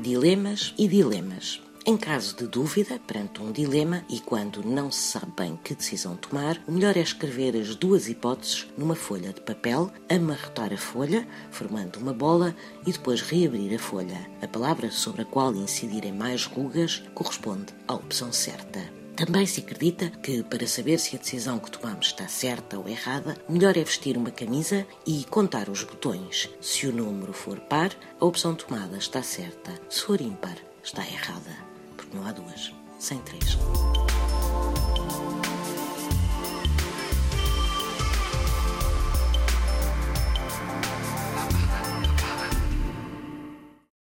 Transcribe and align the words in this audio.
dilemas 0.00 0.74
e 0.76 0.86
dilemas. 0.86 1.60
Em 1.88 1.96
caso 1.96 2.36
de 2.36 2.46
dúvida 2.48 3.00
perante 3.06 3.40
um 3.40 3.52
dilema 3.52 4.04
e 4.10 4.18
quando 4.18 4.64
não 4.64 4.90
se 4.90 5.12
sabe 5.12 5.32
bem 5.36 5.58
que 5.62 5.74
decisão 5.74 6.16
tomar, 6.16 6.60
o 6.66 6.72
melhor 6.72 6.96
é 6.96 7.00
escrever 7.00 7.56
as 7.56 7.76
duas 7.76 8.08
hipóteses 8.08 8.66
numa 8.76 8.96
folha 8.96 9.32
de 9.32 9.40
papel, 9.40 9.92
amarrotar 10.08 10.72
a 10.72 10.76
folha, 10.76 11.26
formando 11.50 11.98
uma 11.98 12.12
bola 12.12 12.56
e 12.84 12.92
depois 12.92 13.20
reabrir 13.20 13.74
a 13.74 13.78
folha. 13.78 14.28
A 14.42 14.48
palavra 14.48 14.90
sobre 14.90 15.22
a 15.22 15.24
qual 15.24 15.54
incidirem 15.54 16.12
mais 16.12 16.44
rugas 16.44 17.04
corresponde 17.14 17.72
à 17.86 17.94
opção 17.94 18.32
certa. 18.32 18.95
Também 19.16 19.46
se 19.46 19.60
acredita 19.60 20.10
que, 20.22 20.42
para 20.42 20.66
saber 20.66 20.98
se 20.98 21.16
a 21.16 21.18
decisão 21.18 21.58
que 21.58 21.70
tomamos 21.70 22.08
está 22.08 22.28
certa 22.28 22.78
ou 22.78 22.86
errada, 22.86 23.36
melhor 23.48 23.76
é 23.76 23.82
vestir 23.82 24.16
uma 24.16 24.30
camisa 24.30 24.86
e 25.06 25.24
contar 25.24 25.68
os 25.70 25.82
botões. 25.82 26.50
Se 26.60 26.86
o 26.86 26.92
número 26.92 27.32
for 27.32 27.58
par, 27.60 27.90
a 28.20 28.24
opção 28.24 28.54
tomada 28.54 28.98
está 28.98 29.22
certa. 29.22 29.72
Se 29.88 30.02
for 30.02 30.20
ímpar, 30.20 30.56
está 30.84 31.02
errada 31.02 31.66
não 32.16 32.26
há 32.26 32.32
duas, 32.32 32.72
sem 32.98 33.18
três. 33.18 33.58